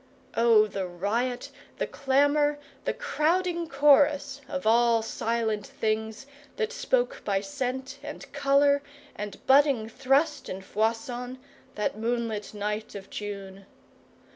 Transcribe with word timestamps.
Oh, 0.35 0.65
the 0.65 0.87
riot, 0.87 1.51
the 1.77 1.85
clamour, 1.85 2.57
the 2.85 2.93
crowding 2.95 3.67
chorus, 3.69 4.41
of 4.47 4.65
all 4.65 5.03
silent 5.03 5.67
things 5.67 6.25
that 6.55 6.71
spoke 6.71 7.21
by 7.23 7.39
scent 7.41 7.99
and 8.01 8.33
colour 8.33 8.81
and 9.15 9.37
budding 9.45 9.87
thrust 9.87 10.49
and 10.49 10.65
foison, 10.65 11.37
that 11.75 11.99
moonlit 11.99 12.51
night 12.55 12.95
of 12.95 13.11
June! 13.11 13.67